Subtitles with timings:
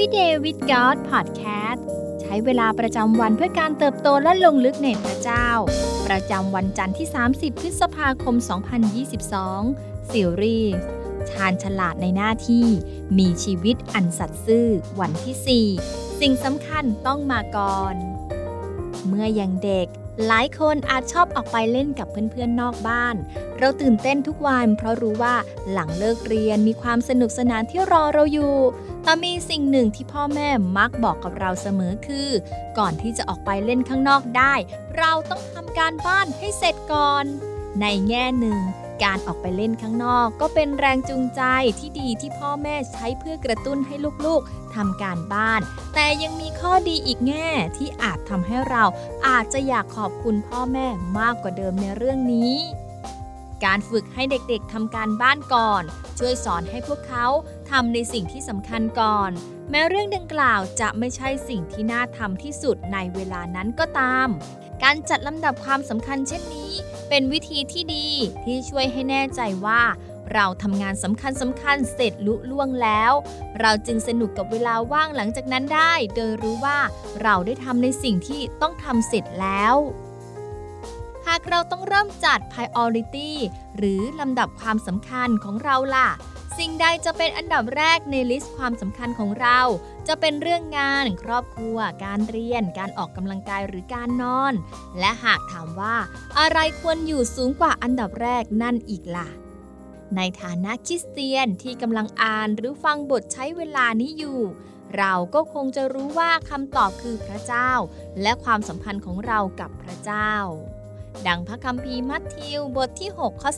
[0.00, 1.82] Everyday with God Podcast
[2.20, 5.48] ใช้เวลาประจำวันเพื่อการเติบโตและลงลึกในพระเจ้า
[6.06, 8.34] ประจำวันจันทร์ที่ 30 พฤษภาคม
[9.42, 10.72] 2022ซีรีส์
[11.30, 12.66] ชาญฉลาดในหน้าที่
[13.18, 14.68] มีชีวิตอันสัตย์ซื่อ
[15.00, 17.94] วันที่ 4 สิ่งสำคัญต้องมาก่อน
[19.08, 19.88] เมื่อยังเด็ก
[20.26, 23.16] หลายคนอาจชอบออกไปเล่นกับเพื่อนๆนอกบ้าน
[23.58, 25.34] เราตื่นเต้นทุกวัน เพราะรู้ว่า
[25.72, 28.54] หลังเลิกเรียนมีความสนุกสนานที่รอเราอยู่
[29.04, 32.28] แต่มีสิ่งหนึ่งที่พ่อแม่มักบอกกับเราเสมอคือ
[32.78, 34.54] ก่อนที่จะออกไปเล่นข้างนอกได้
[34.98, 37.24] เราต้องทำการบ้านให้เสร็จก่อน
[37.80, 38.58] ในแง่หนึ่ง
[39.04, 41.42] การออกไปเล่นข้างนอก ก็เป็นแรงจูงใจ
[41.78, 43.94] ที่ดีที่พ่อแม่ใช้เพื่อกระตุ้นให้
[44.26, 45.60] ลูกๆทำการบ้าน
[45.94, 48.84] แต่ยังมีข้อดีอีกแง่ที่อาจทำให้เรา
[49.26, 50.86] อาจจะอยากขอบคุณพ่อแม่
[51.18, 52.54] มากกว่าเดิมในเรื่องนี้
[53.64, 55.82] การฝึกให้เด็กๆทำการบ้านก่อน
[56.18, 57.26] ช่วยสอนให้พวกเขา
[57.70, 59.30] ทำในสิ่งที่สำคัญก่อน
[59.70, 64.28] แม้เรื่องดังกล่าวจะไม่ใช่สิ่งที่น่าทำที่สุดในเวลานั้นก็ตาม
[64.82, 66.72] การจัดลำดับความสำคัญเช่นนี้
[67.08, 68.08] เป็นวิธีที่ดี
[68.44, 69.82] ที่ช่วยให้แน่ใจว่า
[70.34, 73.12] เราทำงานสำคัญสำคัญเสร็จลุล่วงแล้ว
[73.60, 76.78] เราจึงสนุกกับเวลาว่างหลังจากนั้นได้ โดยรู้ว่า
[77.22, 79.74] เราได้ทำในสิ่งที่ต้องทำเสร็จแล้ว
[81.28, 83.30] หากเราต้องเริ่มจัด priority
[83.76, 86.08] หรือลำดับความสำคัญของเราล่ะ
[86.58, 89.60] สิ่งใดจะเป็นอันดับแรกในลิสต์ความสำคัญของเรา
[90.08, 94.54] จะเป็นเรื่องงาน ครอบครัว การเรียน การออกกำลังกายหรือการนอน
[94.98, 95.96] และหากถามว่า
[96.38, 99.28] อะไรควรอยู่สูงกว่าอันดับแรกนั่นอีกล่ะ
[100.16, 104.40] ในฐานะคริสเตียนที่กำลังอ่านหรือฟังบทใช้เวลานี้อยู่
[104.96, 107.70] เราก็คงจะรู้ว่าคำตอบคือพระเจ้า
[108.22, 110.32] และความสัมพันธ์ของเรากับพระเจ้า
[111.26, 113.50] ดังพระคัมภีร์มัทธิวบทที่ 6 ข้อ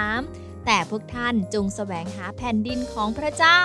[0.00, 3.60] 33 แต่พวกท่านจงแสวงหาแผ่นดินของพระเจ้า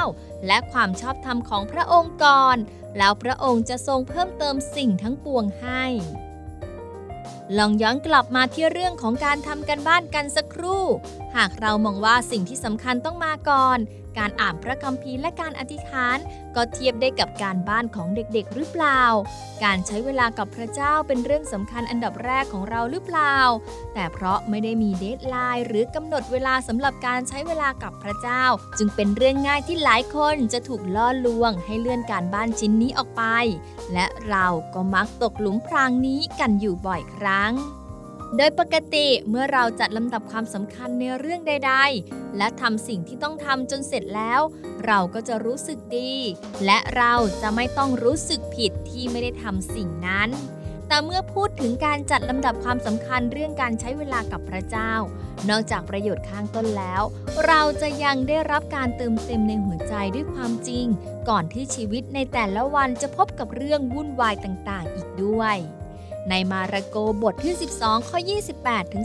[0.47, 2.57] และความชอบธรรมของพระองค์ก่อน
[2.97, 5.83] แล้วพระองค์จะทรงเพิ่มเติมสิ่งทั้งปวงให้
[7.57, 10.83] ลองย้อนกลับมาที่เรื่องของการทำกันบ้านกันสักครู่
[11.35, 13.77] หากเรามองว่าสิ่งที่สำคัญต้องมาก่อน
[14.17, 16.17] การอ่านพระคัมภีร์และการอธิษฐาน
[16.55, 19.03] ก็เทียบได้กับการบ้านของเด็กๆ หรือเปล่า
[19.63, 23.37] การใช้เวลากับพระเจ้าเป็นเรื่องสำคัญอันดับแรกของเราหรือเปล่า
[23.93, 28.43] แต่เพราะไม่ได้มีเดทไลน์หรือกำหนดเวลาสำหรับการใช้เวลากับพระเจ้า
[28.77, 33.23] จึงเป็นเรื่องง่ายที่หลายคนจะถูกล่อลวง ให้เลื่อนการบ้านชิ้นนี้ออกไป
[33.93, 37.53] และเราก็มักตกหลุมพรางนี้กันอยู่บ่อยครั้ง
[38.37, 41.73] โดยปกติเมื่อเราจัดลำดับความสำคัญในเรื่องใด
[42.05, 44.41] ๆ และทำสิ่งที่ต้องทำจนเสร็จแล้ว
[44.85, 46.13] เราก็จะรู้สึกดี
[46.65, 50.29] และเราจะไม่ต้องรู้สึกผิดที่ไม่ได้ทำสิ่งนั้น
[50.87, 54.93] แต่เมื่อพูดถึงการจัดลำดับความสำคัญเรื่องการใช้เวลากับพระเจ้า
[55.49, 57.01] นอกจากประโยชน์ข้างต้นแล้ว
[57.45, 60.85] เราจะยังได้รับการเติมเต็มในหัวใจด้วยความจริง
[61.29, 65.57] ก่อนที่ชีวิตในแต่ละวันจะพบกับเรื่องวุ่นวายต่างๆ อีกด้วย
[66.29, 68.19] ในมาระโกบทที่ 12 ข้อ
[68.55, 69.03] 28 ถึง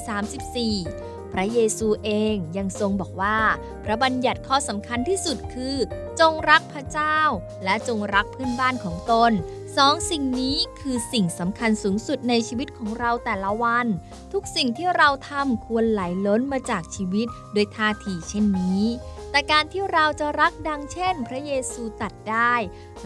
[0.67, 3.39] 34 พระเยซูเองยังทรงบอกว่า
[3.85, 5.77] พระบัญญัติข้อสำคัญที่สุดคือ
[6.21, 7.19] จงรักพระเจ้า
[7.65, 9.33] และจงรักเพื่อนบ้านของตน
[9.77, 13.87] สองสิ่งนี้คือสิ่งสำคัญสูงสุดในชีวิตของเราแต่ละวัน
[14.33, 18.85] ทุกสิ่งที่เราทำควรไหลล้นมาจากชีวิตโดยท่าทีเช่นนี้
[19.31, 22.55] แต่การที่เราจะรักดังเช่น พระเยซูตัดได้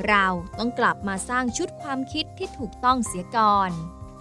[0.07, 0.27] เรา
[0.59, 3.73] ต้องกลับมาสร้างชุดความคิดที่ถูกต้องเสียก่อน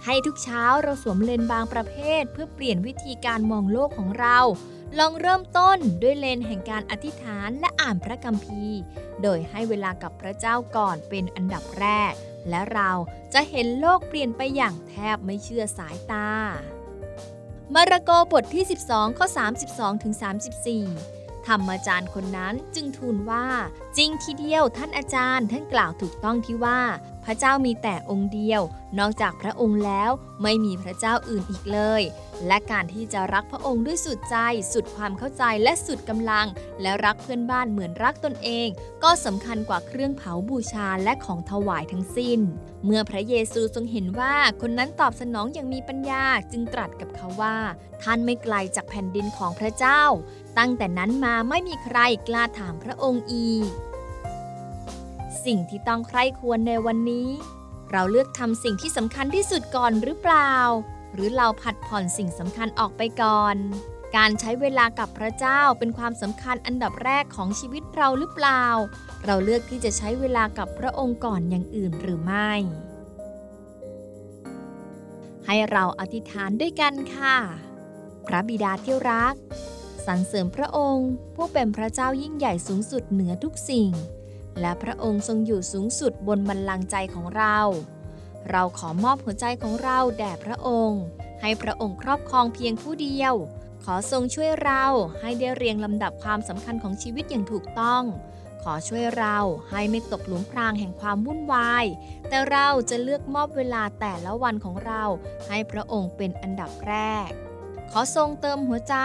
[0.04, 4.38] ให้ทุกเช้าเราสวมเลนบางประเภท เพื่อเปลี่ยนวิธีการมองโลกของเรา
[4.98, 8.78] ลองเริ่มต้นด้วยเลนแห่งการอธิษฐานและอ่านพระคัมภีร์
[9.22, 12.12] โดยให้เวลากับพระเจ้าก่อนเป็นอันดับแรก
[12.48, 12.90] และเรา
[13.34, 16.28] จะเห็นโลกเปลี่ยนไปอย่างแทบไม่เชื่อสายตา
[17.74, 19.26] มาระโกบทที่ 12 ข้อ
[19.64, 20.14] 32ถึง
[20.80, 23.46] 34ธรรมอาจารย์คนนั้นจึงทูลว่า
[23.96, 26.80] จริงทีเดียวท่านอาจารย์ท่านกล่าวถูกต้องที่ว่า
[27.28, 28.62] ระเจ้ามีแต่องค์เดียว
[28.98, 30.10] นอกจากพระองค์แล้ว
[30.42, 32.02] ไม่มีพระเจ้าอื่นอีกเลย
[32.46, 34.36] และการที่จะรักพระองค์ด้วยสุดใจ
[34.72, 36.46] สุดความเข้าใจและสุดกำลัง
[36.82, 38.68] และรักเพื่อนบ้านเหมือนรักตนเอง
[39.02, 42.40] ก็สำคัญกว่าเครื่องเผาบูชาและของถวายทั้งสิ้น
[42.84, 47.56] เมื่อพระเยซูทรงเห็นว่าคนนั้นตอบสนองอย่างมีปัญญาจึงตรัสกับเขาว่า
[48.02, 50.02] ท่านไม่ไกลจากแผ่นดินของพระเจ้า
[50.58, 51.98] ตั้งแต่นั้นมาไม่มีใคร
[52.28, 53.70] กล้าถามพระองค์อีก
[55.46, 57.28] สิ่งที่ต้องใคร่ควรในวันนี้
[57.90, 60.52] เราเลือกทำสิ่งที่สำคัญที่สุดก่อนหรือเปล่า
[61.14, 63.56] หรือเราผัดผ่อนสิ่งสำคัญออกไปก่อน
[64.16, 68.64] การใช้เวลากับพระเจ้าเป็นความสำคัญอันดับแรกของชีวิตเราหรือเปล่า
[69.24, 72.52] เราเลือกที่จะใช้เวลากับพระองค์ก่อนอย่างอื่นหรือไม่
[75.46, 77.36] ให้เราอธิษฐานด้วยกันค่ะ
[78.26, 79.34] พระบิดาที่รัก
[80.06, 83.90] สรรเสริมพระองค์ผู้เป็นพระเจ้ายิ่งใหญ่สูงสุดเหนือทุกสิ่ง
[84.60, 87.58] และพระองค์ทรงอยู่สูงสุดบนบัลลังก์ใจของเรา
[88.50, 91.02] เราขอมอบหัวใจของเราแด่พระองค์
[91.40, 93.34] ให้พระองค์ครอบครองเพียงผู้เดียว
[93.84, 94.84] ขอทรงช่วยเรา
[95.20, 98.02] ให้ได้เรียงลำดับความสำคัญของชีวิตอย่างถูกต้อง
[98.62, 99.36] ขอช่วยเรา
[99.70, 101.84] ให้ไม่ตกหลุมพรางแห่งความวุ่นวาย
[102.28, 105.02] แต่เราจะเลือกมอบเวลาแต่ละวันของเรา
[105.48, 106.94] ให้พระองค์เป็นอันดับแร
[107.28, 107.30] ก
[107.92, 108.96] ขอทรงเติมหัวใจ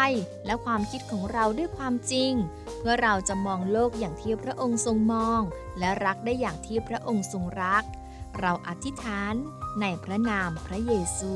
[0.45, 2.31] และความคิดของเราด้วยความจริง
[2.79, 5.41] เพื่อเราจะมองโลกอย่างที่พระองค์ทรงมอง
[5.79, 7.83] และรักได้อย่างที่พระองค์ทรงรัก
[8.39, 9.33] เราอธิษฐาน
[9.81, 11.33] ในพระนามพระเยซู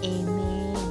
[0.00, 0.38] เอเม
[0.86, 0.89] น